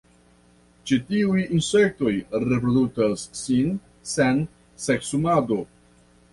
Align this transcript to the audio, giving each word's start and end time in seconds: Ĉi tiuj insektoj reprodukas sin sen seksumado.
Ĉi 0.91 0.97
tiuj 1.09 1.43
insektoj 1.57 2.15
reprodukas 2.45 3.27
sin 3.43 3.71
sen 4.15 4.43
seksumado. 4.89 5.63